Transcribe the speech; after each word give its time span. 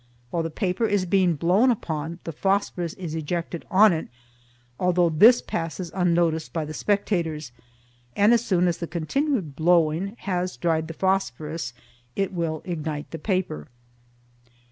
While 0.31 0.41
the 0.41 0.49
paper 0.49 0.87
is 0.87 1.05
being 1.05 1.35
blown 1.35 1.69
upon 1.69 2.17
the 2.23 2.31
phosphorus 2.31 2.95
is 2.95 3.13
ejected 3.13 3.65
on 3.69 3.93
it, 3.93 4.07
although 4.79 5.09
this 5.11 5.43
passes 5.43 5.91
unnoticed 5.93 6.51
by 6.51 6.65
the 6.65 6.73
spectators, 6.73 7.51
and 8.15 8.33
as 8.33 8.43
soon 8.43 8.67
as 8.67 8.79
the 8.79 8.87
continued 8.87 9.55
blowing 9.55 10.15
has 10.21 10.57
dried 10.57 10.87
the 10.87 10.95
phosphorus 10.95 11.75
it 12.15 12.33
will 12.33 12.63
ignite 12.65 13.11
the 13.11 13.19
paper. 13.19 13.67